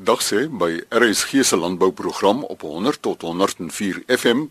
Dag 0.00 0.22
sê 0.24 0.46
by 0.48 0.78
RSG 0.88 1.42
se 1.44 1.56
landbouprogram 1.60 2.38
op 2.48 2.62
100 2.64 3.02
tot 3.04 3.20
104 3.20 3.98
FM. 4.08 4.46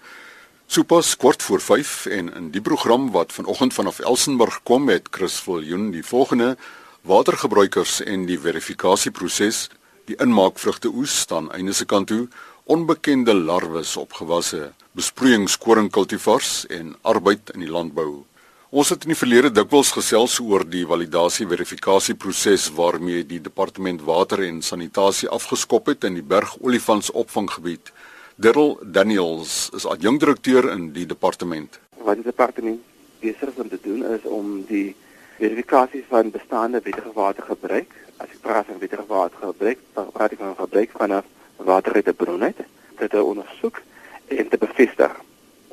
Sopas 0.69 1.15
kwart 1.17 1.41
voor 1.43 1.61
5 1.61 2.05
en 2.05 2.29
in 2.33 2.51
die 2.53 2.61
program 2.61 3.09
wat 3.11 3.33
vanoggend 3.33 3.73
vanaf 3.73 3.99
Elsenburg 3.99 4.59
kom 4.63 4.83
met 4.83 5.07
Chris 5.09 5.39
Viljoen 5.41 5.89
die 5.89 6.05
volgende 6.05 6.57
watergebruikers 7.01 8.03
en 8.05 8.27
die 8.29 8.37
verifikasieproses, 8.39 9.69
die 10.05 10.19
inmaak 10.21 10.61
vrugte 10.61 10.93
oes 10.93 11.17
staan 11.25 11.49
einde 11.51 11.73
se 11.73 11.85
kant 11.85 12.13
toe, 12.13 12.27
onbekende 12.69 13.33
larwes 13.33 13.97
op 13.97 14.13
gewasse, 14.21 14.73
besproeiingskoringkultivars 14.91 16.67
en 16.69 16.93
arbeid 17.01 17.49
in 17.57 17.65
die 17.65 17.73
landbou. 17.73 18.28
Ons 18.69 18.91
het 18.93 19.01
in 19.01 19.09
die 19.09 19.17
verlede 19.17 19.49
dikwels 19.49 19.89
gesels 19.95 20.35
oor 20.45 20.61
die 20.61 20.83
validasie 20.85 21.47
verifikasieproses 21.49 22.67
waarmee 22.77 23.23
die 23.25 23.39
departement 23.41 24.03
water 24.05 24.43
en 24.45 24.59
sanitasie 24.61 25.29
afgeskop 25.33 25.87
het 25.89 26.03
in 26.05 26.19
die 26.19 26.25
Berg 26.33 26.51
Olifants 26.61 27.09
opvanggebied. 27.17 27.89
Dirl 28.37 28.75
Daniels 28.85 29.71
is 29.73 29.87
adjunkdirekteur 29.89 30.67
in 30.69 30.91
die 30.93 31.07
departement. 31.09 31.79
Wat 31.97 32.21
die 32.21 32.27
departement 32.27 32.83
besig 33.23 33.49
is 33.49 33.57
om 33.63 33.71
te 33.71 33.79
doen 33.81 34.03
is 34.05 34.27
om 34.29 34.51
die 34.69 34.93
verifikasie 35.39 36.03
van 36.11 36.29
bestaande 36.29 36.83
wettige 36.85 37.13
watergebruik, 37.15 37.95
as 38.21 38.29
ek 38.29 38.43
praat 38.45 38.69
van 38.69 38.77
wettige 38.83 39.07
watergebruik, 39.09 39.81
dan 39.97 40.11
praat 40.13 40.35
ek 40.37 40.43
van 40.43 40.53
gebruik 40.59 40.93
vanaf 40.99 41.25
water 41.71 41.97
uit 41.97 42.13
'n 42.13 42.15
bron 42.21 42.45
uit, 42.45 42.61
dit 43.01 43.09
te 43.09 43.23
ondersoek 43.23 43.81
en 44.27 44.49
te 44.49 44.61
bevestig. 44.61 45.17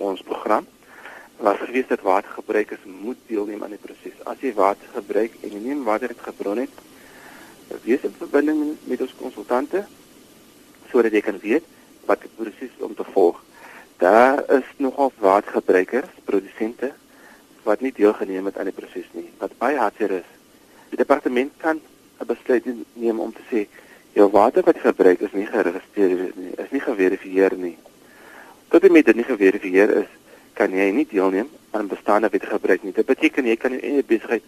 Ons 0.00 0.24
program 0.24 0.64
was 1.36 1.58
gewees 1.58 1.86
dat 1.86 2.00
watergebruikers 2.00 2.84
moet 2.84 3.16
deelneem 3.26 3.62
aan 3.62 3.74
die 3.74 3.82
proses. 3.82 4.16
As 4.24 4.40
jy 4.40 4.54
water 4.54 4.88
gebruik 4.94 5.32
en 5.42 5.52
jy 5.52 5.60
neem 5.60 5.84
water 5.84 6.08
uit 6.08 6.26
gebron 6.28 6.62
het, 6.64 6.82
wees 7.84 8.04
in 8.06 8.14
verbinding 8.18 8.76
met 8.84 9.00
ons 9.00 9.14
konsultante 9.18 9.84
sodat 10.90 11.12
jy 11.12 11.20
kan 11.20 11.38
weet 11.42 11.64
wat 12.06 12.22
die 12.22 12.30
proses 12.36 12.72
om 12.78 12.94
te 12.94 13.04
volg. 13.12 13.42
Daar 13.98 14.42
is 14.52 14.68
nogal 14.76 15.12
watergebruikers, 15.18 16.12
produsente 16.24 16.92
wat 17.66 17.80
nie 17.82 17.92
deelgeneem 17.92 18.46
het 18.46 18.58
aan 18.58 18.70
die 18.70 18.76
proses 18.76 19.08
nie. 19.12 19.26
Wat 19.40 19.56
baie 19.58 19.78
hartseer 19.80 20.20
is. 20.20 20.28
Die 20.92 21.00
departement 21.00 21.52
kan 21.58 21.80
'n 22.20 22.26
besluit 22.26 22.64
neem 22.92 23.20
om 23.20 23.32
te 23.32 23.42
sê 23.50 23.66
jou 24.12 24.30
water 24.30 24.62
wat 24.64 24.78
gebruik 24.78 25.20
is 25.20 25.32
nie 25.32 25.46
geregistreer 25.46 26.32
nie, 26.34 26.52
is 26.56 26.70
nie 26.70 26.80
geverifieer 26.80 27.56
nie. 27.56 27.76
Tot 28.68 28.84
en 28.84 28.92
met 28.92 29.04
dit 29.04 29.16
nie 29.16 29.24
geverifieer 29.24 29.90
is, 29.96 30.08
kan 30.56 30.72
jy 30.72 30.90
nie 30.90 31.06
deelneem 31.10 31.48
aan 31.76 31.90
bestaande 31.90 32.30
wet 32.32 32.46
gebruik 32.48 32.82
nie. 32.82 32.92
Dit 32.96 33.06
beteken 33.06 33.48
jy 33.48 33.56
kan 33.60 33.74
jou 33.76 33.82
eie 33.82 34.04
besigheid 34.04 34.44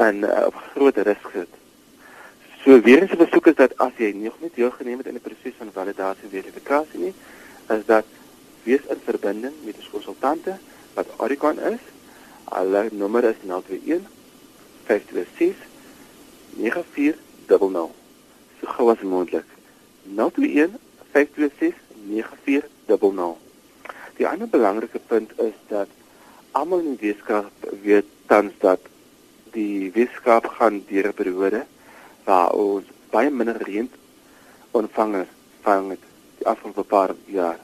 dan 0.00 0.24
uh, 0.26 0.46
op 0.50 0.56
groot 0.74 0.96
risiko 1.06 1.30
sit. 1.32 1.60
So 2.64 2.80
weer 2.80 3.02
eens 3.02 3.12
'n 3.12 3.22
versoek 3.22 3.46
is 3.46 3.54
dat 3.54 3.78
as 3.78 3.92
jy 3.96 4.10
nog 4.16 4.40
nie 4.40 4.50
deelgeneem 4.54 4.98
het 4.98 5.06
in 5.06 5.18
die 5.18 5.22
proses 5.22 5.58
van 5.58 5.70
validasie 5.72 6.24
en 6.24 6.30
verifikasie 6.30 7.00
nie, 7.00 7.14
is 7.68 7.84
dat 7.86 8.04
wees 8.62 8.80
in 8.88 9.00
verbinding 9.04 9.54
met 9.64 9.76
'n 9.76 9.90
konsultante 9.90 10.58
wat 10.94 11.06
Oricon 11.16 11.58
is. 11.60 11.82
Hulle 12.44 12.88
nommer 12.92 13.24
is 13.24 13.36
021 13.46 14.02
526 14.84 15.56
9400. 16.56 17.90
So 18.60 18.66
gou 18.66 18.90
as 18.90 19.00
moontlik. 19.02 19.44
021 20.02 20.78
526 21.12 21.74
9400. 22.06 23.43
Die 24.16 24.26
ander 24.28 24.48
belangrike 24.48 25.00
punt 25.06 25.32
is 25.42 25.56
dat 25.68 25.88
almal 26.52 26.84
in 26.84 26.96
die 26.96 27.10
wetenskap 27.10 27.68
weet 27.82 28.10
tans 28.30 28.54
dat 28.62 28.80
die 29.56 29.90
wetenskap 29.94 30.46
gaan 30.58 30.82
deur 30.88 31.08
'n 31.08 31.18
periode 31.20 31.64
waar 32.24 32.50
ons 32.52 32.84
baie 33.10 33.30
minder 33.30 33.58
reën 33.62 33.90
ontvang 34.70 35.26
van 35.62 35.96
die 36.38 36.46
afgelope 36.46 36.82
paar 36.82 37.14
jaar. 37.26 37.58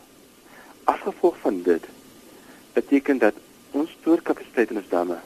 As 0.84 1.00
gevolg 1.00 1.36
van 1.38 1.62
dit 1.62 1.84
beteken 2.72 3.18
dat 3.18 3.34
ons 3.70 3.90
stoorkapasiteit 4.00 4.70
in 4.70 4.76
ons 4.76 4.88
damme 4.88 5.18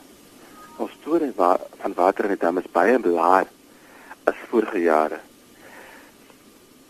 ons 0.76 0.92
store 1.00 1.30
wa 1.36 1.54
van 1.82 1.94
water 1.94 2.26
in 2.26 2.34
die 2.34 2.42
damme 2.42 2.62
is 2.64 2.72
baie 2.74 2.98
laag 2.98 3.50
as 4.30 4.38
vorige 4.50 4.80
jare. 4.82 5.20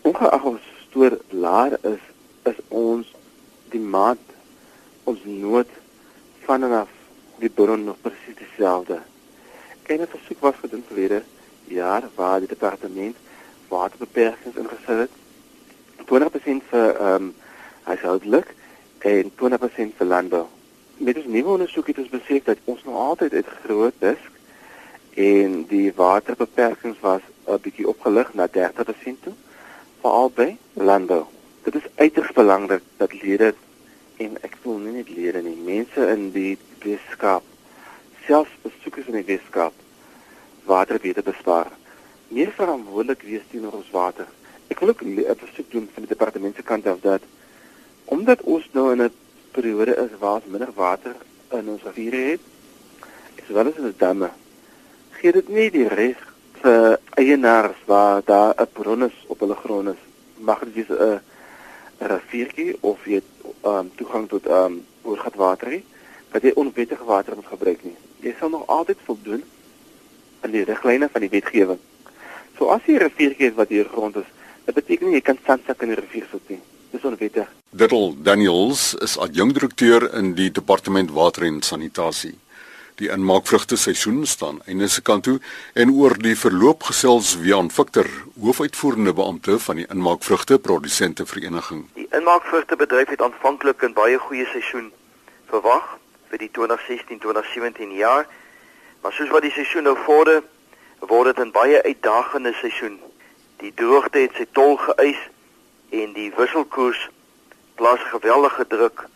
Ongeag 0.01 0.47
ons 0.51 0.69
stoor 0.87 1.17
laag 1.29 1.77
is 1.83 2.01
is 2.49 2.61
ons 2.69 3.14
die 3.75 3.83
maat 3.83 4.21
ons 5.09 5.21
nood 5.27 5.71
van 6.47 6.63
en 6.63 6.75
af 6.83 6.91
die 7.41 7.51
bron 7.51 7.83
nog 7.83 8.01
presies 8.01 8.37
dieselfde. 8.39 8.99
En 9.91 10.01
'n 10.01 10.13
versoek 10.15 10.39
was 10.39 10.61
gedoen 10.61 10.83
verlede 10.87 11.23
jaar 11.67 12.03
waar 12.15 12.39
die 12.39 12.53
departement 12.55 13.15
waterbeperkings 13.67 14.55
ingestel 14.55 14.97
het. 15.05 15.13
20% 16.05 16.69
vir 16.71 16.95
ehm 16.95 17.23
um, 17.23 17.33
huishoudelik 17.83 18.53
en 18.99 19.31
20% 19.41 19.97
vir 19.97 20.07
landbou. 20.07 20.45
Met 20.97 21.17
ons 21.17 21.25
nuwe 21.25 21.49
ondersoek 21.49 21.87
het 21.87 21.97
ons 21.97 22.15
besef 22.17 22.43
dat 22.43 22.57
ons 22.63 22.83
nog 22.83 22.95
altyd 22.95 23.33
uit 23.33 23.47
groot 23.63 23.93
disk 23.99 24.31
en 25.13 25.65
die 25.67 25.93
waterbeperkings 25.95 26.99
was 26.99 27.21
'n 27.47 27.61
bietjie 27.61 27.87
opgelig 27.87 28.33
na 28.33 28.47
30% 28.47 29.23
toe 29.23 29.33
veral 30.01 30.31
by 30.35 30.57
landbou. 30.73 31.23
Dit 31.63 31.75
is 31.75 31.87
uiters 31.95 32.31
belangrik 32.31 32.81
dat 32.97 33.21
lede 33.21 33.53
en 34.17 34.37
ek 34.41 34.57
voel 34.63 34.77
nie 34.79 34.91
net 34.91 35.09
lede 35.09 35.41
nie, 35.41 35.55
mense 35.55 36.07
in 36.13 36.29
die 36.31 36.57
wetenskap, 36.83 37.43
selfs 38.25 38.53
besoekers 38.63 39.09
in 39.11 39.19
die 39.19 39.27
wetenskap 39.27 39.73
water 40.65 40.99
beter 40.99 41.23
bespaar. 41.23 41.71
Meer 42.33 42.51
verantwoordelik 42.57 43.21
wees 43.27 43.45
teenoor 43.51 43.77
ons 43.81 43.91
water. 43.93 44.27
Ek 44.67 44.79
wil 44.79 44.89
ook 44.89 45.01
'n 45.01 45.35
versoek 45.37 45.71
doen 45.71 45.89
van 45.93 46.03
die 46.03 46.13
departement 46.15 46.55
se 46.55 46.63
kant 46.63 46.87
af 46.87 46.99
dat 47.01 47.21
omdat 48.05 48.41
ons 48.41 48.65
nou 48.71 48.91
in 48.91 49.01
'n 49.01 49.11
periode 49.51 49.95
is 49.95 50.17
waar 50.19 50.35
ons 50.35 50.45
minder 50.45 50.73
water 50.73 51.15
in 51.51 51.69
ons 51.69 51.83
riviere 51.83 52.31
het, 52.31 52.41
is 53.35 53.53
wel 53.53 53.67
as 53.67 53.77
in 53.77 53.83
die 53.83 53.97
damme. 53.97 54.29
Gee 55.11 55.31
dit 55.31 55.49
nie 55.49 55.69
die 55.71 55.87
reg 55.87 56.17
vir 56.61 56.99
eienaars 57.09 57.77
waar 57.85 58.21
daar 58.25 58.53
'n 58.57 58.67
bron 58.73 59.03
is 59.03 59.17
op 59.27 59.39
hulle 59.39 59.55
grond 59.55 59.87
is. 59.87 60.01
Mag 60.37 60.59
dit 60.73 60.89
'n 60.89 61.21
'n 61.99 62.07
riviertjie 62.07 62.77
of 62.81 63.05
jy 63.05 63.21
um, 63.65 63.91
toegang 63.95 64.29
tot 64.29 64.45
ehm 64.45 64.65
um, 64.65 64.85
oorgatwater 65.05 65.69
hê, 65.69 65.81
dat 66.31 66.43
jy 66.43 66.51
onwettige 66.55 67.05
water 67.05 67.35
moet 67.35 67.47
gebruik 67.47 67.83
nie. 67.83 67.95
Jy 68.25 68.33
sal 68.39 68.49
nog 68.49 68.67
altyd 68.67 68.97
voldoen 69.05 69.43
aan 70.41 70.51
die 70.51 70.63
riglyne 70.63 71.09
van 71.11 71.21
die 71.21 71.29
wetgewing. 71.29 71.79
So 72.57 72.69
as 72.73 72.81
jy 72.85 72.95
'n 72.95 73.05
riviertjie 73.07 73.45
het 73.45 73.55
wat 73.55 73.69
hier 73.69 73.89
grond 73.91 74.15
is, 74.15 74.29
dit 74.65 74.75
beteken 74.75 75.07
nie 75.07 75.15
jy 75.15 75.21
kan 75.21 75.37
sandsak 75.45 75.81
in 75.81 75.93
die 75.93 75.99
rivier 75.99 76.27
sit 76.31 76.49
nie. 76.49 76.61
Dis 76.91 77.03
onwettig. 77.03 77.47
Diddle 77.69 78.13
Daniels 78.23 78.93
is 79.03 79.17
adjunkdirekteur 79.17 80.13
in 80.15 80.33
die 80.33 80.51
departement 80.51 81.11
water 81.11 81.43
en 81.43 81.61
sanitasie. 81.61 82.35
Die 82.95 83.09
inmaakvrugte 83.11 83.75
seisoen 83.75 84.25
staan 84.25 84.61
einde 84.65 84.87
se 84.87 85.01
kant 85.01 85.25
toe 85.27 85.39
en 85.73 85.89
oor 85.91 86.13
die 86.15 86.35
verloop 86.39 86.85
gesels 86.87 87.33
Wian 87.43 87.67
Victor, 87.67 88.07
hoofuitvoerende 88.39 89.11
beampte 89.13 89.57
van 89.59 89.81
die 89.81 89.87
inmaakvrugte 89.91 90.59
produsente 90.63 91.25
vereniging. 91.27 91.81
Die 91.99 92.07
inmaakvrugte 92.15 92.77
bedryf 92.79 93.11
het 93.11 93.21
aanvanklik 93.21 93.83
'n 93.83 93.93
baie 93.93 94.17
goeie 94.17 94.45
seisoen 94.45 94.93
verwag 95.51 95.97
vir 96.29 96.39
die 96.39 96.49
2016-2017 96.59 97.91
jaar, 97.91 98.27
maar 99.01 99.13
soos 99.13 99.29
wat 99.29 99.41
die 99.41 99.51
seisoen 99.51 99.83
nou 99.83 99.97
vorder, 100.05 100.43
word 100.99 101.35
dit 101.35 101.45
'n 101.45 101.51
baie 101.51 101.83
uitdagende 101.83 102.53
seisoen. 102.61 102.99
Die 103.57 103.73
droogte 103.75 104.19
het 104.19 104.31
sy 104.35 104.47
tol 104.51 104.77
geëis 104.77 105.19
en 105.89 106.13
die 106.13 106.31
wisselkoers 106.37 107.09
plaas 107.75 107.99
geweldige 107.99 108.67
druk 108.67 109.07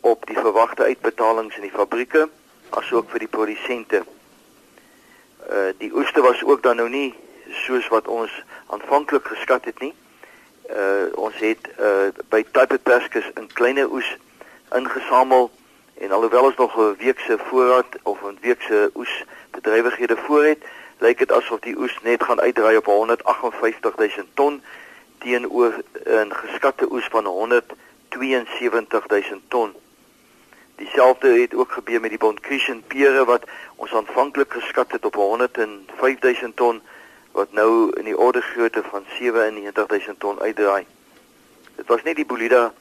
op 0.00 0.26
die 0.26 0.38
verwagte 0.38 0.82
uitbetalings 0.82 1.56
in 1.56 1.62
die 1.62 1.78
fabrieke 1.78 2.28
asook 2.70 3.10
vir 3.10 3.18
die 3.18 3.28
produsente. 3.28 4.02
Uh 5.50 5.70
die 5.78 5.92
oeste 5.94 6.20
was 6.20 6.42
ook 6.44 6.62
dan 6.62 6.76
nou 6.76 6.88
nie 6.88 7.14
soos 7.66 7.88
wat 7.88 8.08
ons 8.08 8.30
aanvanklik 8.66 9.26
geskat 9.26 9.64
het 9.64 9.80
nie. 9.80 9.94
Uh 10.70 11.08
ons 11.14 11.36
het 11.38 11.70
uh 11.78 12.10
by 12.28 12.44
Type 12.52 12.78
Pescus 12.78 13.26
'n 13.34 13.48
kleiner 13.52 13.90
oes 13.90 14.16
ingesamel 14.74 15.50
en 16.00 16.12
alhoewel 16.12 16.44
ons 16.44 16.56
nog 16.56 16.76
'n 16.76 16.96
week 16.98 17.18
se 17.18 17.38
voorraad 17.38 17.98
of 18.02 18.22
'n 18.22 18.38
week 18.40 18.62
se 18.62 18.90
oes 18.94 19.24
bedrywighede 19.50 20.16
voor 20.16 20.44
het, 20.44 20.62
lyk 20.98 21.18
dit 21.18 21.32
asof 21.32 21.60
die 21.60 21.78
oes 21.78 21.98
net 22.02 22.22
gaan 22.22 22.40
uitdraai 22.40 22.76
op 22.76 22.86
158 22.86 23.96
000 23.96 24.10
ton 24.34 24.62
teenoor 25.18 25.72
'n 26.04 26.32
geskatte 26.32 26.92
oes 26.92 27.06
van 27.10 27.24
172 27.26 29.06
000 29.06 29.40
ton. 29.48 29.74
Dieselfde 30.80 31.40
het 31.40 31.54
ook 31.54 31.72
gebeur 31.72 32.00
met 32.00 32.10
die 32.10 32.18
Bonkrischen 32.18 32.82
pere 32.86 33.24
wat 33.24 33.42
ons 33.76 33.92
aanvanklik 33.92 34.52
geskat 34.52 34.92
het 34.92 35.04
op 35.04 35.14
105000 35.14 36.56
ton 36.56 36.80
wat 37.32 37.52
nou 37.52 37.90
in 37.98 38.04
die 38.04 38.16
orde 38.18 38.40
grootte 38.40 38.82
van 38.88 39.04
97000 39.18 40.20
ton 40.20 40.40
uitdraai. 40.40 40.86
Dit 41.76 41.86
was 41.86 42.02
net 42.02 42.16
die 42.16 42.24
Bolida 42.24 42.72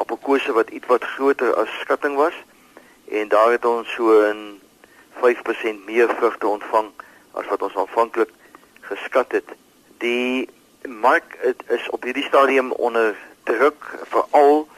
appelkose 0.00 0.52
wat 0.52 0.72
ietwat 0.72 1.04
groter 1.04 1.52
as 1.54 1.68
skatting 1.80 2.16
was 2.16 2.32
en 3.20 3.28
daar 3.28 3.52
het 3.52 3.64
ons 3.64 3.92
so 3.94 4.08
'n 4.32 4.60
5% 5.20 5.84
meer 5.84 6.08
vrugte 6.08 6.46
ontvang 6.46 6.88
as 7.32 7.46
wat 7.46 7.62
ons 7.62 7.76
aanvanklik 7.76 8.30
geskat 8.80 9.32
het. 9.32 9.48
Die 9.98 10.48
mark 10.88 11.36
is 11.68 11.90
op 11.90 12.02
hierdie 12.02 12.24
stadium 12.24 12.72
onder 12.72 13.16
druk 13.42 13.84
veral 14.08 14.68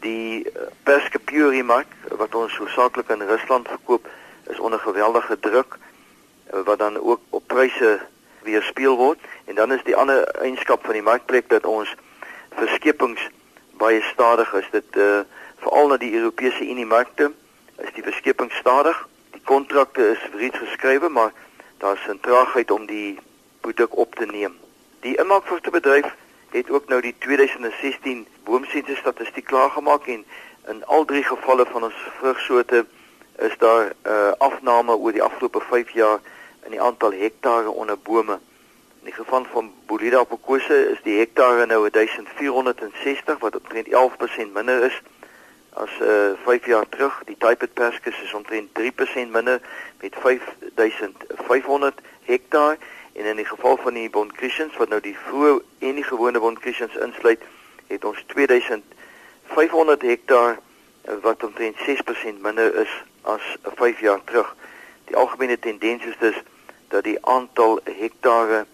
die 0.00 0.44
eh, 0.44 0.68
Perske 0.82 1.18
Puri 1.18 1.62
mark 1.62 1.90
wat 2.08 2.34
ons 2.34 2.56
hoofsaaklik 2.56 3.08
in 3.08 3.22
Rusland 3.22 3.68
verkoop 3.68 4.08
is 4.50 4.58
onder 4.58 4.78
geweldige 4.78 5.38
druk 5.40 5.78
eh, 5.78 6.60
wat 6.64 6.78
dan 6.78 6.98
ook 7.00 7.20
op 7.30 7.46
pryse 7.46 8.00
weerspieël 8.42 8.96
word. 8.96 9.18
En 9.44 9.54
dan 9.54 9.72
is 9.72 9.84
die 9.84 9.96
ander 9.96 10.24
eienskap 10.24 10.84
van 10.84 10.92
die 10.92 11.02
markplek 11.02 11.48
dat 11.48 11.66
ons 11.66 11.94
verskepings 12.54 13.28
baie 13.80 14.02
stadig 14.12 14.52
is. 14.54 14.68
Dit 14.70 14.96
uh, 14.96 15.24
veral 15.64 15.88
na 15.88 15.96
die 15.96 16.14
Europese 16.14 16.68
Unie 16.68 16.86
markte 16.86 17.32
is 17.82 17.92
die 17.96 18.04
verskeping 18.04 18.52
stadig. 18.52 18.98
Die 19.34 19.42
kontrakte 19.44 20.10
is 20.12 20.28
reeds 20.36 20.58
geskrywe 20.58 21.08
maar 21.08 21.32
daar 21.78 21.96
is 21.96 22.06
'n 22.08 22.20
traagheid 22.20 22.70
om 22.70 22.86
die 22.86 23.18
produk 23.60 23.96
op 23.96 24.14
te 24.14 24.26
neem. 24.26 24.54
Die 25.00 25.16
inmaakvrugtebedryf 25.16 26.14
het 26.58 26.70
ook 26.70 26.88
nou 26.88 27.00
die 27.00 27.14
2016 27.18 28.26
boomsensus 28.44 28.98
statistiek 28.98 29.44
klaargemaak 29.44 30.06
en 30.06 30.24
in 30.68 30.84
al 30.84 31.04
drie 31.04 31.24
gevalle 31.24 31.66
van 31.66 31.82
ons 31.82 31.94
vrugsoorte 32.18 32.86
is 33.38 33.56
daar 33.58 33.84
'n 33.84 34.08
uh, 34.08 34.32
afname 34.38 34.94
oor 34.96 35.12
die 35.12 35.22
afgelope 35.22 35.60
5 35.60 35.90
jaar 35.90 36.20
in 36.64 36.70
die 36.70 36.80
aantal 36.80 37.12
hektare 37.12 37.70
onder 37.70 37.98
bome. 37.98 38.38
In 39.00 39.10
die 39.10 39.12
geval 39.12 39.44
van 39.52 39.72
Bolida 39.86 40.18
apokose 40.18 40.90
is 40.90 41.02
die 41.02 41.18
hektare 41.18 41.66
nou 41.66 41.90
1460 41.90 43.38
wat 43.38 43.56
omtrent 43.56 43.88
11% 43.88 44.52
minder 44.52 44.82
is 44.84 45.02
as 45.72 45.90
uh, 46.00 46.08
5 46.44 46.66
jaar 46.66 46.88
terug. 46.88 47.22
Die 47.24 47.38
type 47.38 47.66
perskes 47.66 48.22
is 48.22 48.34
omtrent 48.34 48.68
3% 48.78 49.30
minder 49.30 49.60
met 50.00 50.14
5500 50.18 52.00
hektaar 52.22 52.76
en 53.14 53.24
in 53.24 53.36
die 53.36 53.46
geval 53.46 53.76
van 53.76 53.94
die 53.94 54.10
Bonkrishens 54.10 54.76
wat 54.76 54.88
nou 54.88 55.00
die 55.00 55.16
vroeë 55.26 55.58
en 55.78 55.94
die 55.94 56.06
gewone 56.06 56.40
Bonkrishens 56.42 56.96
insluit, 57.06 57.42
het 57.86 58.04
ons 58.04 58.22
2500 58.34 60.02
hektaar 60.02 60.58
wat 61.22 61.44
omtrent 61.44 61.76
6% 61.86 62.40
minder 62.42 62.74
is 62.82 62.90
as 63.22 63.42
5 63.62 64.00
jaar 64.00 64.20
terug. 64.24 64.54
Die 65.04 65.16
algemene 65.16 65.58
tendens 65.58 66.04
is 66.04 66.16
dus 66.20 66.42
dat 66.88 67.04
die 67.04 67.18
aantal 67.26 67.80
hektare 67.84 68.64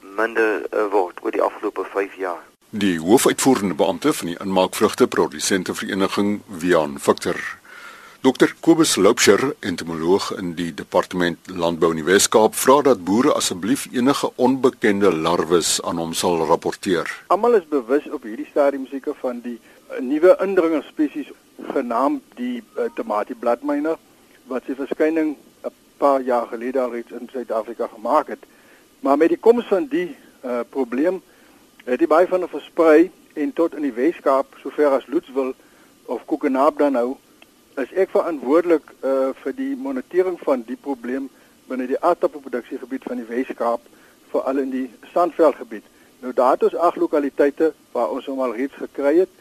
minder 0.00 0.62
uh, 0.70 0.86
word 0.92 1.20
oor 1.22 1.34
die 1.34 1.42
afgelope 1.42 1.84
5 1.92 2.14
jaar. 2.14 2.42
Die 2.70 2.98
hoofuitvoerende 3.00 3.74
beampte 3.74 4.12
van 4.12 4.26
die 4.26 4.38
inmaakvrugte 4.38 5.08
produsente 5.08 5.74
vereniging 5.74 6.40
Wian 6.46 6.98
Victor 7.00 7.40
Dr 8.20 8.50
Kobus 8.60 8.96
Loupsher, 8.96 9.54
entomoloog 9.60 10.32
in 10.34 10.56
die 10.58 10.72
departement 10.74 11.38
landbou 11.54 11.92
in 11.94 12.00
die 12.00 12.06
Wes-Kaap, 12.08 12.56
vra 12.58 12.80
dat 12.82 13.04
boere 13.06 13.30
asseblief 13.38 13.84
enige 13.94 14.32
onbekende 14.42 15.12
larwes 15.14 15.76
aan 15.86 16.00
hom 16.02 16.16
sal 16.18 16.34
rapporteer. 16.48 17.06
Almal 17.30 17.54
is 17.60 17.68
bewus 17.70 18.08
op 18.10 18.26
hierdie 18.26 18.48
stadium 18.50 18.88
seker 18.90 19.14
van 19.20 19.38
die 19.44 19.54
uh, 19.60 20.00
nuwe 20.02 20.34
indringer 20.42 20.82
spesies 20.88 21.30
genaamd 21.76 22.24
die 22.40 22.56
uh, 22.56 22.88
eh, 22.88 22.88
tamatie 22.98 23.38
bladmyner 23.38 24.02
wat 24.50 24.66
sy 24.66 24.74
verskyning 24.80 25.36
'n 25.62 25.72
paar 26.02 26.26
jaar 26.26 26.50
gelede 26.50 26.82
al 26.82 26.90
reeds 26.98 27.14
in 27.14 27.30
Suid-Afrika 27.30 27.86
gemaak 27.94 28.34
het. 28.34 28.42
Maar 28.98 29.16
met 29.16 29.30
die 29.30 29.38
koms 29.38 29.70
van 29.70 29.86
die 29.86 30.10
uh, 30.42 30.66
probleem 30.74 31.22
het 31.86 32.02
die 32.02 32.10
baie 32.10 32.26
van 32.26 32.42
hulle 32.42 32.50
versprei 32.50 33.12
en 33.38 33.52
tot 33.52 33.78
in 33.78 33.86
die 33.86 33.94
Weskaap, 33.94 34.58
sover 34.58 34.98
as 34.98 35.06
Loetswil 35.06 35.54
of 36.10 36.26
Kokenaap 36.26 36.82
dan 36.82 36.98
nou, 36.98 37.16
is 37.78 37.92
ek 37.94 38.10
verantwoordelik 38.10 38.90
uh, 39.00 39.30
vir 39.42 39.54
die 39.54 39.74
monitering 39.78 40.38
van 40.42 40.64
die 40.66 40.78
probleem 40.80 41.28
binne 41.68 41.86
die 41.86 42.00
aardappelproduksiegebied 42.00 43.04
van 43.06 43.20
die 43.20 43.28
Weskaap, 43.28 43.82
veral 44.32 44.62
in 44.62 44.70
die 44.72 44.86
Sandveldgebied. 45.12 45.84
Nou 46.24 46.32
daar 46.34 46.56
het 46.56 46.64
ons 46.66 46.78
ag 46.88 46.96
lokaliteite 46.98 47.72
waar 47.92 48.10
ons 48.14 48.26
hom 48.26 48.40
al 48.42 48.56
reeds 48.56 48.74
gekry 48.80 49.18
het 49.20 49.34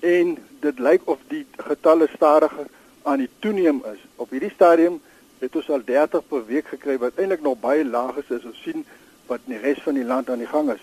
en 0.00 0.34
dit 0.64 0.80
lyk 0.80 1.04
of 1.04 1.20
die 1.28 1.44
getalle 1.60 2.08
stadiger 2.14 2.66
aan 3.02 3.22
die 3.22 3.30
toeneem 3.44 3.82
is. 3.92 4.00
Op 4.16 4.32
hierdie 4.34 4.52
stadium 4.54 4.98
het 5.40 5.56
ons 5.56 5.68
al 5.70 5.84
30 5.84 6.26
per 6.28 6.46
week 6.48 6.72
gekry 6.72 6.96
wat 7.00 7.20
eintlik 7.20 7.44
nog 7.44 7.60
baie 7.60 7.84
laag 7.84 8.18
is 8.24 8.32
as 8.40 8.48
ons 8.48 8.64
sien 8.64 8.84
wat 9.28 9.44
in 9.46 9.54
die 9.54 9.62
res 9.62 9.80
van 9.84 9.96
die 10.00 10.08
land 10.08 10.30
aan 10.30 10.42
die 10.42 10.50
gang 10.50 10.72
is. 10.74 10.82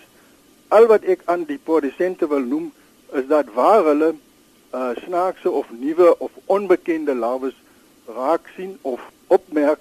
Al 0.74 0.88
wat 0.90 1.04
ek 1.04 1.26
aan 1.26 1.44
die 1.50 1.60
produsente 1.62 2.28
wil 2.30 2.46
noem 2.46 2.72
is 3.18 3.28
dat 3.28 3.52
waar 3.54 3.84
hulle 3.90 4.14
uh 4.72 4.94
snaakse 5.04 5.50
of 5.50 5.70
nuwe 5.70 6.18
of 6.18 6.30
onbekende 6.46 7.14
lawes 7.14 7.54
raak 8.06 8.48
sien 8.56 8.78
of 8.82 9.00
opmerk 9.26 9.80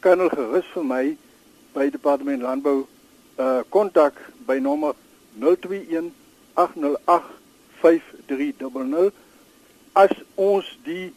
kan 0.00 0.18
hulle 0.18 0.34
gerus 0.34 0.70
vir 0.74 0.84
my 0.84 1.04
by 1.74 1.90
departement 1.90 2.42
landbou 2.42 2.86
uh 3.38 3.60
kontak 3.68 4.18
by 4.46 4.58
nommer 4.58 4.94
021 5.38 6.10
808 6.54 7.22
5300 7.80 9.12
as 9.92 10.14
ons 10.34 10.78
die 10.84 11.12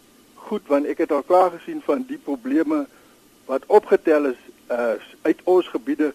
goed 0.48 0.68
want 0.70 0.86
ek 0.86 1.04
het 1.06 1.12
al 1.12 1.26
klaar 1.26 1.52
gesien 1.58 1.82
van 1.86 2.06
die 2.10 2.20
probleme 2.22 2.86
wat 3.50 3.66
opgetel 3.68 4.30
is 4.32 4.42
uh, 4.70 4.96
uit 5.22 5.42
ons 5.44 5.68
gebiede 5.74 6.14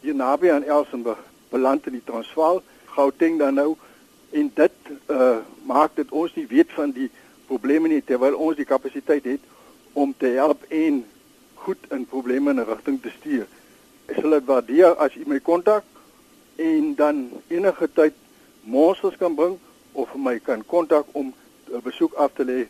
hier 0.00 0.14
naby 0.14 0.52
aan 0.52 0.64
Elsenburg 0.64 1.20
beland 1.50 1.86
in 1.86 1.98
die 1.98 2.04
Transvaal 2.04 2.62
Gauteng 2.94 3.38
dan 3.40 3.56
nou 3.60 3.76
en 4.30 4.50
dit 4.54 4.90
uh, 5.10 5.36
maak 5.64 5.94
dit 5.96 6.10
ons 6.10 6.34
nie 6.34 6.46
weet 6.46 6.72
van 6.76 6.90
die 6.90 7.10
probleme 7.46 7.88
nie 7.88 8.02
terwyl 8.04 8.36
ons 8.36 8.56
die 8.56 8.68
kapasiteit 8.68 9.24
het 9.24 9.40
om 9.92 10.14
te 10.16 10.34
help 10.36 10.64
en 10.68 11.04
goed 11.54 11.88
in 11.90 12.06
probleme 12.06 12.50
in 12.50 12.60
'n 12.60 12.68
rigting 12.68 13.02
te 13.02 13.10
stuur. 13.18 13.46
Ek 14.06 14.20
sal 14.20 14.30
dit 14.30 14.44
waardeer 14.44 14.94
as 14.96 15.14
u 15.14 15.24
my 15.26 15.40
kontak 15.40 15.84
en 16.56 16.94
dan 16.94 17.30
enige 17.48 17.88
tyd 17.92 18.14
monsters 18.60 19.16
kan 19.16 19.34
bring 19.34 19.58
of 19.92 20.14
my 20.14 20.38
kan 20.38 20.64
kontak 20.66 21.06
om 21.12 21.34
'n 21.72 21.82
besoek 21.82 22.12
af 22.14 22.30
te 22.34 22.44
lê 22.44 22.66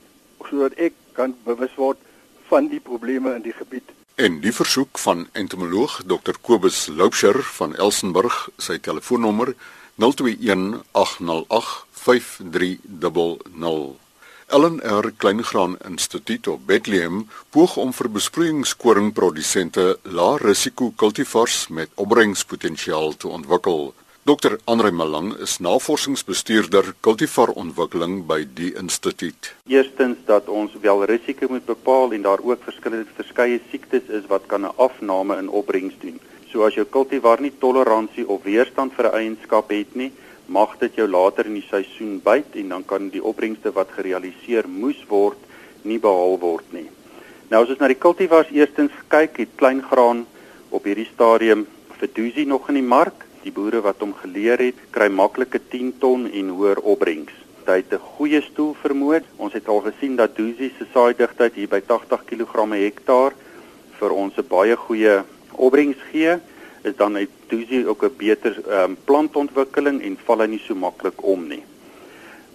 sodat 0.48 0.72
ek 0.76 0.92
kan 1.12 1.36
bewus 1.44 1.74
word 1.74 1.98
van 2.48 2.68
die 2.68 2.80
probleme 2.80 3.34
in 3.34 3.42
die 3.42 3.52
gebied. 3.52 3.84
En 4.14 4.40
die 4.40 4.52
versoek 4.52 4.98
van 4.98 5.28
entomoloog 5.32 6.02
Dr 6.06 6.34
Kobus 6.40 6.86
Loupsher 6.86 7.42
van 7.42 7.76
Elsenburg, 7.76 8.48
sy 8.56 8.78
telefoonnommer 8.78 9.54
021 9.98 10.82
808 10.92 11.84
5300. 11.90 13.96
Ellen 14.46 14.80
R 14.80 15.12
Kleingraan 15.16 15.76
Instituut 15.88 16.46
op 16.46 16.60
Bethlehem 16.66 17.26
poog 17.50 17.76
om 17.76 17.90
vir 17.92 18.08
besproeiingskoringprodusente 18.14 19.98
lae 20.02 20.36
risiko 20.40 20.92
kultivars 20.96 21.66
met 21.68 21.90
opbrengspotensiaal 21.94 23.16
te 23.16 23.28
ontwikkel. 23.28 23.92
Dr. 24.22 24.54
Andre 24.64 24.92
Malang 24.92 25.34
is 25.42 25.58
navorsingsbestuurder 25.58 26.94
kultivarontwikkeling 27.00 28.22
by 28.30 28.44
die 28.54 28.70
instituut. 28.78 29.52
Eerstens 29.66 30.22
dat 30.30 30.48
ons 30.48 30.78
wel 30.80 31.04
risiko 31.10 31.50
moet 31.50 31.66
bepaal 31.66 32.14
en 32.14 32.22
daar 32.22 32.44
ook 32.44 32.62
verskillende 32.70 33.18
verskeie 33.18 33.60
siektes 33.70 34.06
is 34.20 34.30
wat 34.30 34.46
kan 34.46 34.62
'n 34.62 34.76
afname 34.76 35.42
in 35.42 35.48
opbrengs 35.48 35.98
doen. 36.00 36.20
So 36.52 36.64
as 36.64 36.74
jou 36.74 36.84
kultivar 36.84 37.40
nie 37.40 37.52
toleransie 37.60 38.28
of 38.28 38.44
weerstand 38.44 38.92
vir 38.94 39.06
'n 39.06 39.14
eienskap 39.14 39.70
het 39.70 39.96
nie, 39.96 40.12
mag 40.46 40.78
dit 40.78 40.94
jou 40.94 41.08
later 41.08 41.46
in 41.46 41.54
die 41.54 41.68
seisoen 41.70 42.20
byt 42.24 42.54
en 42.54 42.68
dan 42.68 42.84
kan 42.84 43.10
die 43.10 43.24
opbrengste 43.24 43.72
wat 43.72 43.88
gerealiseer 43.92 44.68
moes 44.68 45.04
word 45.08 45.38
nie 45.82 45.98
behaal 45.98 46.38
word 46.38 46.72
nie. 46.72 46.88
Nou 47.50 47.62
as 47.62 47.70
ons 47.70 47.78
na 47.78 47.88
die 47.88 47.94
kultivars 48.00 48.50
eerstens 48.50 48.92
kyk, 49.08 49.36
het 49.38 49.56
kleingraan 49.56 50.26
op 50.70 50.84
hierdie 50.84 51.08
stadium 51.14 51.66
vir 51.98 52.08
dusie 52.14 52.46
nog 52.46 52.68
in 52.68 52.74
die 52.74 52.82
mark 52.82 53.28
Die 53.48 53.54
boere 53.54 53.78
wat 53.84 54.02
hom 54.02 54.10
geleer 54.18 54.60
het, 54.60 54.78
kry 54.92 55.06
maklike 55.08 55.60
10 55.72 55.92
ton 56.02 56.26
en 56.26 56.48
hoër 56.52 56.82
opbrengs. 56.82 57.34
Hy 57.68 57.76
het 57.80 57.92
'n 57.92 58.06
goeie 58.16 58.40
stoel 58.42 58.74
vermoed. 58.82 59.24
Ons 59.36 59.52
het 59.52 59.68
al 59.68 59.80
gesien 59.80 60.16
dat 60.16 60.36
Dozy 60.36 60.70
se 60.78 60.86
saaidigtheid 60.92 61.54
hier 61.54 61.68
by 61.68 61.80
80 61.80 62.24
kg 62.24 62.52
per 62.52 62.78
hektaar 62.78 63.32
vir 63.98 64.10
ons 64.10 64.34
'n 64.36 64.48
baie 64.48 64.76
goeie 64.76 65.24
opbrengs 65.58 66.00
gee. 66.12 66.38
Is 66.86 66.96
dan 66.96 67.16
uit 67.16 67.30
Dozy 67.50 67.84
ook 67.86 68.04
'n 68.04 68.16
beter 68.16 68.54
um, 68.82 68.96
plantontwikkeling 69.04 70.02
en 70.02 70.18
val 70.24 70.40
hy 70.40 70.46
nie 70.46 70.62
so 70.66 70.74
maklik 70.74 71.22
om 71.22 71.48
nie. 71.48 71.62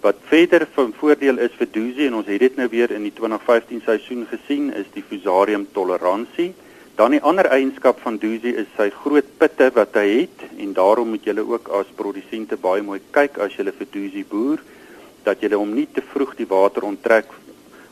Wat 0.00 0.16
verder 0.28 0.66
van 0.74 0.92
voordeel 0.92 1.38
is 1.38 1.54
vir 1.56 1.68
Dozy 1.72 2.06
en 2.06 2.14
ons 2.14 2.26
het 2.26 2.40
dit 2.40 2.56
nou 2.56 2.68
weer 2.68 2.90
in 2.90 3.02
die 3.02 3.12
2015 3.12 3.80
seisoen 3.84 4.26
gesien, 4.28 4.72
is 4.72 4.86
die 4.92 5.04
fusarium 5.08 5.66
toleransie. 5.72 6.52
Dan 6.94 7.10
die 7.10 7.22
ander 7.22 7.48
eienskap 7.50 8.02
van 8.04 8.18
Dozy 8.22 8.52
is 8.60 8.68
sy 8.76 8.90
groot 8.90 9.30
pitte 9.38 9.70
wat 9.74 9.96
hy 9.98 10.04
het 10.08 10.44
en 10.60 10.74
daarom 10.76 11.08
moet 11.08 11.24
julle 11.24 11.46
ook 11.48 11.70
as 11.78 11.88
produsente 11.96 12.56
baie 12.60 12.82
mooi 12.82 13.00
kyk 13.16 13.40
as 13.42 13.56
julle 13.56 13.72
vir 13.72 13.88
Dozy 13.90 14.26
boer 14.28 14.60
dat 15.24 15.40
julle 15.40 15.56
hom 15.56 15.72
nie 15.74 15.88
te 15.90 16.04
vroeg 16.12 16.36
die 16.36 16.46
water 16.46 16.84
onttrek 16.84 17.32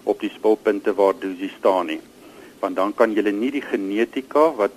op 0.04 0.21
die 0.21 0.31
spulpunte 0.31 0.95
waar 0.95 1.16
Dozy 1.19 1.49
staan 1.57 1.90
nie. 1.90 2.00
Want 2.61 2.76
dan 2.76 2.95
kan 2.95 3.16
julle 3.16 3.33
nie 3.33 3.50
die 3.57 3.64
genetika 3.64 4.50
wat 4.61 4.76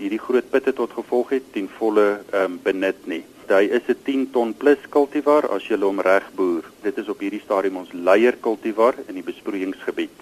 hierdie 0.00 0.20
groot 0.20 0.48
pitte 0.50 0.72
tot 0.72 0.94
gevolg 0.96 1.34
het 1.36 1.52
ten 1.52 1.68
volle 1.78 2.06
um, 2.32 2.58
benut 2.64 3.06
nie. 3.06 3.22
Hy 3.50 3.66
is 3.76 3.88
'n 3.88 3.98
10 4.04 4.30
ton 4.32 4.54
plus 4.54 4.78
kultivar 4.88 5.48
as 5.50 5.66
jy 5.68 5.76
hom 5.76 6.00
reg 6.00 6.26
boer. 6.36 6.64
Dit 6.82 6.98
is 6.98 7.08
op 7.08 7.20
hierdie 7.20 7.42
stadium 7.44 7.76
ons 7.76 7.92
leier 7.92 8.36
kultivar 8.40 8.94
in 9.08 9.14
die 9.14 9.26
besproeiingsgebied. 9.26 10.16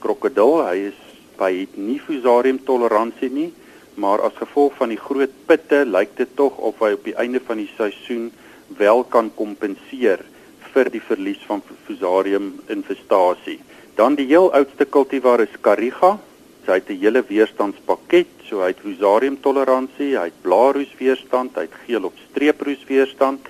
Krokodil, 0.00 0.66
hy 0.66 0.78
is 0.90 0.98
het 1.38 1.76
nie 1.76 2.00
fusarium 2.02 2.58
toleransie 2.64 3.30
nie, 3.30 3.52
maar 3.94 4.20
as 4.20 4.34
gevolg 4.34 4.74
van 4.74 4.88
die 4.88 4.98
groot 4.98 5.30
pitte 5.46 5.84
lyk 5.86 6.16
dit 6.16 6.36
tog 6.36 6.58
of 6.58 6.78
hy 6.82 6.92
op 6.92 7.04
die 7.04 7.14
einde 7.14 7.40
van 7.40 7.56
die 7.56 7.70
seisoen 7.76 8.32
wel 8.78 9.04
kan 9.04 9.30
kompenseer 9.34 10.24
vir 10.72 10.90
die 10.90 11.02
verlies 11.02 11.40
van 11.46 11.62
Fusarium 11.86 12.60
infestasie. 12.68 13.58
Dan 13.96 14.14
die 14.18 14.26
heel 14.26 14.52
oudste 14.54 14.84
kultivar 14.84 15.40
is 15.40 15.54
Cariga. 15.60 16.18
Hy 16.68 16.74
het 16.74 16.90
'n 16.90 17.00
hele 17.00 17.22
weerstandspakket, 17.24 18.28
so 18.44 18.60
hy 18.60 18.68
het 18.68 18.84
Fusarium 18.84 19.40
toleransie, 19.40 20.18
hy 20.18 20.28
het 20.28 20.42
blaarroes 20.42 20.92
weerstand, 20.98 21.56
hy 21.56 21.64
het 21.64 21.76
geel 21.86 22.04
op 22.04 22.12
streeproes 22.28 22.84
weerstand. 22.86 23.40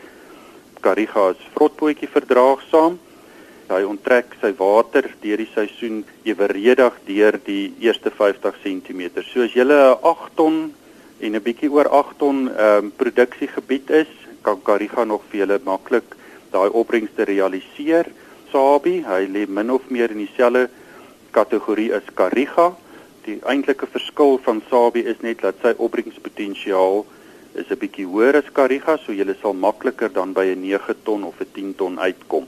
Cariga 0.81 1.31
is 1.31 1.43
vrotpootjie 1.55 2.09
verdraagsaam. 2.09 2.99
Hy 3.69 3.83
onttrek 3.83 4.37
sy 4.41 4.55
water 4.57 5.11
deur 5.21 5.37
die 5.37 5.51
seisoen 5.55 6.05
eweredig 6.23 6.95
deur 7.07 7.41
die 7.45 7.75
eerste 7.81 8.11
50 8.11 8.55
cm. 8.63 9.11
So 9.33 9.43
as 9.43 9.53
jy 9.53 9.65
'n 9.65 9.99
8 10.03 10.37
ton 10.37 10.73
en 11.21 11.35
'n 11.35 11.43
bietjie 11.43 11.71
oor 11.71 11.89
8 11.89 12.19
ton 12.19 12.49
ehm 12.49 12.85
um, 12.85 12.93
produksiegebied 12.97 13.91
is, 13.91 14.09
kan 14.43 14.63
Cariga 14.63 15.05
nog 15.05 15.23
vir 15.31 15.41
julle 15.41 15.61
maklik 15.65 16.15
daai 16.53 16.71
opbrengs 16.71 17.11
te 17.17 17.25
realiseer. 17.25 18.07
Sabi, 18.53 19.03
hy 19.03 19.27
lê 19.27 19.47
min 19.47 19.71
of 19.71 19.91
meer 19.91 20.11
in 20.11 20.25
dieselfde 20.25 20.71
kategorie 21.31 21.93
as 21.93 22.07
Cariga. 22.15 22.77
Die 23.29 23.43
eintlike 23.45 23.85
verskil 23.93 24.39
van 24.41 24.63
Sabi 24.71 25.03
is 25.11 25.19
net 25.21 25.43
dat 25.45 25.59
sy 25.61 25.75
opbrengspotensiaal 25.85 27.03
is 27.61 27.69
'n 27.69 27.77
bietjie 27.81 28.07
hoër 28.09 28.39
as 28.39 28.47
Cariga, 28.59 28.95
so 28.97 29.13
jy 29.13 29.27
sal 29.43 29.53
makliker 29.53 30.09
dan 30.09 30.33
by 30.33 30.45
'n 30.53 30.63
9 30.63 30.95
ton 31.05 31.25
of 31.25 31.41
'n 31.41 31.51
10 31.53 31.75
ton 31.75 31.99
uitkom. 31.99 32.47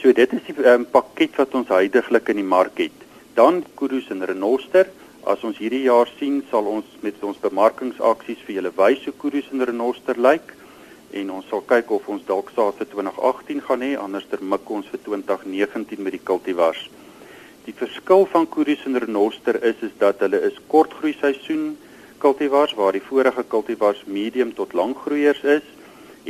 So 0.00 0.12
dit 0.12 0.32
is 0.32 0.44
die 0.46 0.54
um, 0.72 0.84
pakket 0.84 1.34
wat 1.40 1.54
ons 1.54 1.68
heidaglik 1.68 2.28
in 2.28 2.36
die 2.36 2.50
mark 2.56 2.78
het. 2.78 2.98
Dan 3.34 3.64
Kudus 3.74 4.06
en 4.10 4.22
Renoster. 4.22 4.86
As 5.24 5.42
ons 5.42 5.58
hierdie 5.58 5.82
jaar 5.82 6.08
sien, 6.18 6.44
sal 6.50 6.64
ons 6.64 6.86
met 7.00 7.16
ons 7.22 7.38
bemarkingsaksies 7.38 8.44
vir 8.46 8.54
julle 8.54 8.72
wys 8.76 9.04
hoe 9.04 9.14
Kudus 9.18 9.50
en 9.50 9.64
Renoster 9.64 10.14
lyk 10.14 10.54
en 11.10 11.30
ons 11.30 11.48
sal 11.48 11.62
kyk 11.66 11.90
of 11.90 12.08
ons 12.08 12.22
dalk 12.26 12.50
saad 12.54 12.74
vir 12.78 12.86
2018 12.86 13.60
gaan 13.66 13.82
hê, 13.82 13.98
anderster 13.98 14.38
mik 14.42 14.70
ons 14.70 14.86
vir 14.86 15.00
2019 15.02 16.02
met 16.02 16.12
die 16.12 16.22
kultivars. 16.22 16.88
Die 17.66 17.74
verskil 17.74 18.28
van 18.30 18.44
Kudus 18.46 18.84
en 18.86 18.94
Renoster 19.02 19.56
is 19.66 19.80
is 19.82 19.94
dat 19.98 20.20
hulle 20.22 20.38
is 20.46 20.58
kortgroei 20.70 21.16
seisoen 21.18 21.72
kultivars 22.22 22.76
waar 22.78 22.94
die 22.94 23.02
vorige 23.02 23.42
kultivars 23.42 24.04
medium 24.06 24.52
tot 24.54 24.72
langgroeiers 24.72 25.42
is 25.42 25.66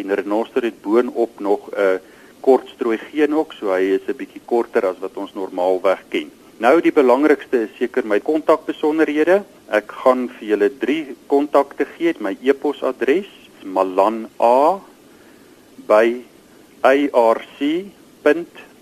en 0.00 0.14
Renoster 0.16 0.64
het 0.64 0.80
boonop 0.82 1.40
nog 1.40 1.68
'n 1.72 2.00
kort 2.40 2.68
strooi 2.68 2.98
genook, 2.98 3.52
so 3.52 3.68
hy 3.68 3.82
is 3.98 4.08
'n 4.08 4.16
bietjie 4.16 4.40
korter 4.44 4.86
as 4.86 4.98
wat 4.98 5.16
ons 5.16 5.34
normaalweg 5.34 6.04
ken. 6.08 6.30
Nou 6.58 6.80
die 6.80 6.92
belangrikste 6.92 7.62
is 7.62 7.76
seker 7.78 8.06
my 8.06 8.20
kontakbesonderhede. 8.20 9.44
Ek 9.68 9.92
gaan 9.92 10.28
vir 10.28 10.48
julle 10.48 10.70
drie 10.78 11.16
kontakte 11.26 11.84
gee, 11.84 12.14
my 12.18 12.36
e-posadres 12.42 13.28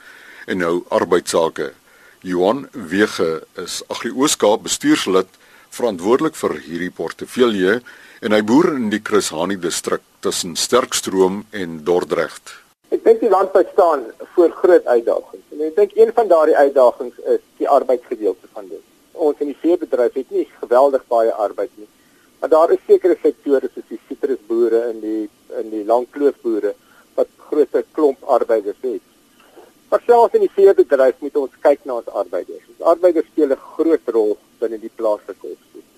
En 0.53 0.61
nou 0.61 0.85
arbeidsake. 0.93 1.73
Johan 2.21 2.69
Wege 2.77 3.49
is 3.57 3.81
Agri-Ooskaap 3.89 4.69
bestuurslid 4.69 5.33
verantwoordelik 5.73 6.37
vir 6.37 6.61
hierdie 6.67 6.93
portefeulje 6.93 7.81
en 8.21 8.37
hy 8.37 8.45
boer 8.45 8.77
in 8.77 8.93
die 8.93 9.01
Chris 9.01 9.33
Hani 9.33 9.57
distrik 9.57 10.05
tussen 10.21 10.53
Sterkstroom 10.53 11.49
en 11.49 11.81
Dordrecht. 11.89 12.61
Ek 12.93 13.01
dink 13.07 13.23
die 13.25 13.31
land 13.33 13.55
staan 13.73 14.05
voor 14.35 14.51
groot 14.51 14.85
uitdagings. 14.85 15.45
En 15.55 15.61
ek 15.65 15.77
dink 15.77 15.95
een 15.97 16.11
van 16.13 16.29
daardie 16.29 16.57
uitdagings 16.57 17.17
is 17.35 17.41
die 17.57 17.69
arbeidsgedeelte 17.69 18.51
van 18.53 18.69
dit. 18.69 18.83
Ons 19.13 19.41
in 19.41 19.49
die 19.49 19.61
veebedryf 19.63 20.19
het 20.19 20.31
nie 20.31 20.45
geweldig 20.61 21.07
baie 21.09 21.33
arbeid 21.33 21.71
nie. 21.81 21.89
Maar 22.41 22.53
daar 22.53 22.75
is 22.75 22.85
sekere 22.87 23.17
sektore 23.23 23.71
soos 23.73 23.89
die 23.89 24.01
sitrusboere 24.09 24.83
en 24.91 25.01
die 25.01 25.23
in 25.63 25.73
die 25.73 25.85
langkloofboere 25.89 26.75
wat 27.17 27.33
groot 27.49 27.81
klomp 27.97 28.29
arbeiders 28.37 28.85
het. 28.85 29.05
Maar 29.89 30.05
selfs 30.07 30.37
in 30.37 30.45
die 30.45 30.53
veebedryf 30.53 31.21
moet 31.25 31.37
ons 31.37 31.59
kyk 31.65 31.85
na 31.89 31.99
ons 32.01 32.15
arbeiders. 32.23 32.65
Ons 32.77 32.87
arbeiders 32.93 33.29
speel 33.33 33.53
'n 33.57 33.67
groot 33.73 34.15
rol 34.17 34.37
binne 34.61 34.79
die 34.81 34.93
plaaslike 35.01 35.47
opspoed. 35.55 35.89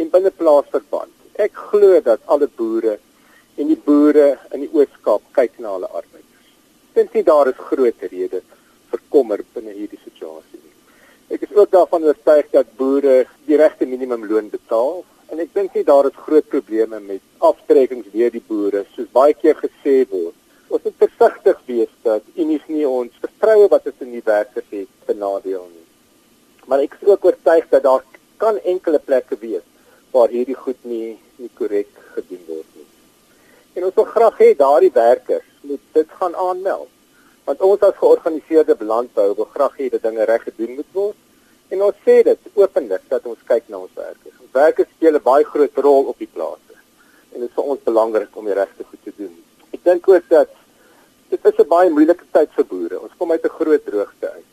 En 0.00 0.10
binne 0.10 0.30
plaasverband. 0.30 1.12
Ek 1.36 1.52
glo 1.52 2.00
dat 2.00 2.20
alle 2.24 2.48
boere 2.48 2.98
en 3.62 3.70
die 3.70 3.78
boere 3.88 4.28
in 4.50 4.66
die 4.66 4.72
Oos-Kaap 4.74 5.30
kyk 5.38 5.62
na 5.62 5.76
hulle 5.76 5.90
arbeid 6.02 6.22
dink 6.94 7.14
nie 7.16 7.24
daar 7.24 7.48
is 7.48 7.60
groot 7.70 8.04
redes 8.10 8.44
vir 8.92 9.00
kommer 9.14 9.40
binne 9.54 9.72
hierdie 9.72 10.00
situasie 10.02 10.58
nie. 10.58 10.74
Ek 11.32 11.46
is 11.46 11.54
ook 11.56 11.70
daarvan 11.72 12.04
oortuig 12.04 12.50
dat 12.52 12.74
boere 12.76 13.22
die 13.48 13.56
regte 13.60 13.88
minimumloon 13.88 14.50
betaal 14.52 15.00
en 15.32 15.40
ek 15.40 15.54
dink 15.56 15.78
nie 15.78 15.86
daar 15.88 16.10
is 16.10 16.18
groot 16.26 16.48
probleme 16.52 17.00
met 17.00 17.22
aftrekkings 17.48 18.10
deur 18.12 18.34
die 18.34 18.44
boere 18.48 18.84
soos 18.92 19.08
baie 19.16 19.32
keer 19.38 19.56
gesê 19.62 20.02
word. 20.10 20.36
Ons 20.72 20.84
moet 20.84 21.00
versigtig 21.00 21.64
wees 21.68 21.94
dat 22.04 22.28
unies 22.36 22.68
nie 22.68 22.84
ons 22.88 23.16
vertroue 23.24 23.70
wat 23.72 23.88
ons 23.88 24.04
in 24.04 24.12
die 24.12 24.24
werkers 24.26 24.68
het 24.72 25.08
benadeel 25.08 25.64
nie. 25.64 25.88
Maar 26.68 26.84
ek 26.84 26.98
is 27.00 27.08
ook 27.08 27.24
oortuig 27.30 27.68
dat 27.72 27.88
daar 27.88 28.04
kan 28.42 28.60
enkele 28.68 29.00
plekke 29.00 29.40
wees 29.40 29.64
waar 30.12 30.28
hierdie 30.28 30.58
goed 30.58 30.80
nie 30.84 31.16
nie 31.40 31.50
korrek. 31.56 31.88
En 33.82 33.88
ons 33.88 33.96
wil 33.98 34.04
graag 34.14 34.36
hê 34.38 34.48
daardie 34.54 34.92
werkers 34.94 35.46
moet 35.66 35.80
dit 35.92 36.10
gaan 36.18 36.36
aanmeld. 36.38 36.90
Want 37.48 37.62
ons 37.66 37.80
as 37.82 37.96
georganiseerde 37.98 38.76
landbou 38.78 39.24
wil 39.34 39.48
graag 39.54 39.72
hê 39.80 39.88
dat 39.90 40.04
dinge 40.04 40.26
reg 40.30 40.44
gedoen 40.46 40.76
moet 40.76 40.92
word. 40.98 41.16
En 41.74 41.82
ons 41.88 42.04
sê 42.06 42.20
dit 42.28 42.44
openlik 42.54 43.08
dat 43.10 43.26
ons 43.26 43.40
kyk 43.48 43.66
na 43.66 43.80
ons 43.80 43.96
werkers. 43.98 44.36
Ons 44.44 44.54
werkers 44.54 44.90
speel 44.92 45.18
'n 45.18 45.22
baie 45.24 45.48
groot 45.54 45.80
rol 45.86 46.06
op 46.12 46.18
die 46.18 46.30
plase. 46.36 46.76
En 47.32 47.40
dit 47.40 47.48
is 47.48 47.56
vir 47.56 47.70
ons 47.72 47.82
belangrik 47.88 48.36
om 48.36 48.44
die 48.44 48.54
regte 48.60 48.84
goed 48.84 49.02
te 49.02 49.12
doen. 49.16 49.34
Ek 49.72 49.82
dink 49.82 50.08
ook 50.08 50.28
dat 50.28 50.54
dit 51.34 51.44
is 51.50 51.58
'n 51.58 51.68
baie 51.74 51.90
moeilike 51.90 52.26
tyd 52.30 52.50
vir 52.54 52.64
boere. 52.64 53.00
Ons 53.00 53.18
kom 53.18 53.32
uit 53.32 53.44
'n 53.44 53.56
groot 53.58 53.84
droogte 53.84 54.30
uit. 54.30 54.50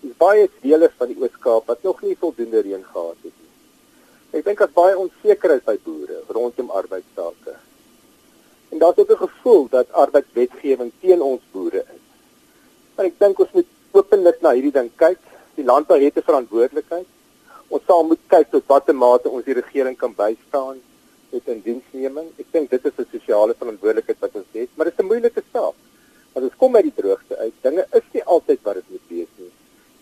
Dis 0.00 0.16
baie 0.16 0.50
dele 0.60 0.90
van 0.98 1.08
die 1.08 1.16
Oos-Kaap 1.22 1.66
wat 1.66 1.82
nog 1.82 2.02
nie 2.02 2.16
voldoende 2.20 2.60
reën 2.60 2.84
gehad 2.92 3.16
het 3.24 3.36
nie. 3.40 4.38
Ek 4.38 4.44
dink 4.44 4.58
daar's 4.58 4.72
baie 4.82 4.98
onsekerheid 4.98 5.64
by 5.64 5.78
boere 5.84 6.22
rondom 6.28 6.70
arbeidsake. 6.70 7.69
En 8.70 8.78
daar's 8.78 8.98
ook 8.98 9.10
'n 9.10 9.26
gevoel 9.26 9.68
dat 9.68 9.92
arbeidswetgewing 9.92 10.92
teen 11.00 11.22
ons 11.22 11.42
boere 11.52 11.82
is. 11.96 12.04
Maar 12.94 13.06
ek 13.06 13.18
dink 13.18 13.38
ons 13.38 13.52
moet 13.52 13.66
openlik 13.90 14.40
na 14.40 14.52
hierdie 14.52 14.72
ding 14.78 14.90
kyk. 14.96 15.18
Die 15.54 15.64
landbou 15.64 15.98
het 16.04 16.16
'n 16.16 16.28
verantwoordelikheid. 16.30 17.06
Ons 17.68 17.82
sal 17.86 18.04
moet 18.04 18.22
kyk 18.26 18.50
tot 18.50 18.66
watter 18.66 18.94
mate 18.94 19.28
ons 19.28 19.44
die 19.44 19.54
regering 19.54 19.96
kan 19.96 20.14
bystaan 20.14 20.80
met 21.30 21.48
'n 21.48 21.60
diensneming. 21.64 22.28
Ek 22.38 22.46
dink 22.50 22.70
dit 22.70 22.84
is 22.84 22.98
'n 22.98 23.06
sosiale 23.12 23.54
verantwoordelikheid 23.54 24.18
wat 24.18 24.34
ons 24.34 24.50
het, 24.52 24.68
maar 24.74 24.86
dit 24.86 24.94
is 24.98 25.04
'n 25.04 25.08
moeilike 25.08 25.42
saak. 25.52 25.74
Want 26.32 26.46
ons 26.46 26.56
kom 26.56 26.76
uit 26.76 26.82
die 26.82 27.02
droogte 27.02 27.36
uit. 27.36 27.52
Dinge 27.60 27.86
is 27.92 28.06
nie 28.12 28.24
altyd 28.24 28.58
wat 28.62 28.74
dit 28.74 28.90
moet 28.90 29.06
wees 29.08 29.32
nie. 29.36 29.52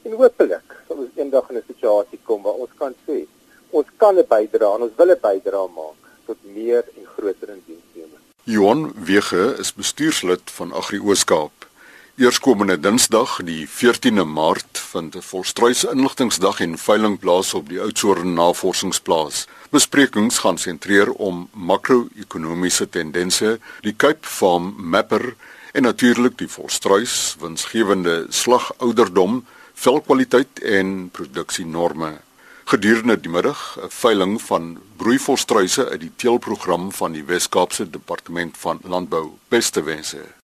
En 0.02 0.12
hopelik 0.12 0.68
sal 0.88 0.96
ons 0.96 1.16
eendag 1.16 1.50
in 1.50 1.56
'n 1.56 1.64
situasie 1.66 2.18
kom 2.22 2.42
waar 2.42 2.60
ons 2.64 2.74
kan 2.78 2.94
sê 3.06 3.26
ons 3.70 3.86
kan 3.96 4.18
'n 4.18 4.26
bydrae 4.28 4.74
en 4.76 4.82
ons 4.82 4.96
wil 4.96 5.10
'n 5.10 5.20
bydrae 5.20 5.68
maak 5.68 6.02
tot 6.26 6.36
meer 6.42 6.84
en 6.96 7.04
groter 7.14 7.48
indiensneming. 7.48 7.87
Johan 8.48 8.92
Wege 8.96 9.56
is 9.58 9.74
bestuurslid 9.74 10.40
van 10.44 10.72
Agri 10.72 11.00
Ooskaap. 11.00 11.66
Eerskomende 12.16 12.80
Dinsdag, 12.80 13.34
die 13.44 13.66
14de 13.68 14.24
Maart, 14.24 14.78
vind 14.92 15.16
'n 15.16 15.22
volstruise 15.22 15.90
inligtingsdag 15.92 16.60
en 16.60 16.78
veiling 16.78 17.18
plaas 17.18 17.54
op 17.54 17.68
die 17.68 17.80
Oudtshoorn 17.80 18.32
Navorsingsplaas. 18.32 19.46
Besprekings 19.70 20.38
gaan 20.38 20.58
sentreer 20.58 21.12
om 21.12 21.48
makro-ekonomiese 21.52 22.88
tendense, 22.88 23.60
die 23.80 23.96
Cape 23.96 24.28
Farm 24.28 24.74
Mapper 24.78 25.34
en 25.72 25.82
natuurlik 25.82 26.38
die 26.38 26.48
volstruis 26.48 27.36
winsgewende 27.40 28.26
slagouderdom, 28.28 29.46
velkwaliteit 29.74 30.58
en 30.58 31.10
produksienorme. 31.12 32.27
Gedurende 32.68 33.20
die 33.20 33.30
middag 33.30 33.78
'n 33.80 33.90
veiling 33.90 34.42
van 34.42 34.78
broeivolstruise 34.96 35.88
uit 35.88 36.00
die 36.00 36.12
teelprogram 36.16 36.92
van 36.92 37.12
die 37.12 37.24
Wes-Kaapse 37.24 37.90
Departement 37.90 38.58
van 38.58 38.80
Landbou. 38.82 39.30
Beste 39.48 39.82
wense. 39.82 40.37